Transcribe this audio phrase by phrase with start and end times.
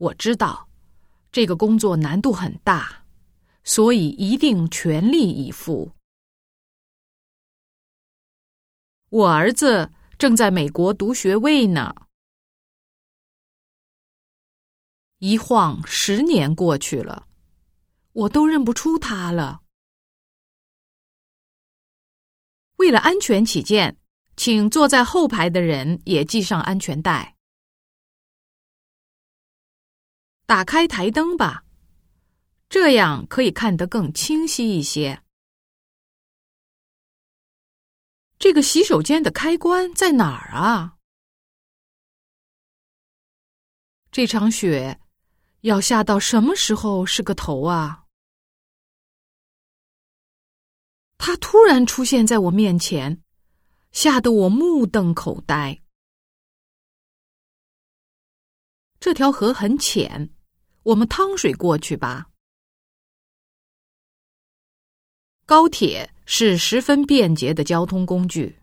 [0.00, 0.66] 我知道
[1.30, 3.04] 这个工作难度很大，
[3.64, 5.92] 所以一定全力以赴。
[9.10, 11.94] 我儿子正在美国读学位呢。
[15.18, 17.28] 一晃十年过去了，
[18.12, 19.60] 我都认不出他了。
[22.76, 23.98] 为了安全起见，
[24.34, 27.36] 请坐在后排的人也系上安全带。
[30.50, 31.64] 打开台灯吧，
[32.68, 35.22] 这样可以看得更清晰一些。
[38.36, 40.96] 这个洗手间的开关在哪儿啊？
[44.10, 45.00] 这场雪
[45.60, 48.06] 要下到什么时候是个头啊？
[51.16, 53.22] 它突然出现在我面前，
[53.92, 55.80] 吓得我目瞪口呆。
[58.98, 60.34] 这条河很浅，
[60.82, 62.26] 我们趟水过去吧。
[65.44, 68.59] 高铁是十分便捷的交通工具。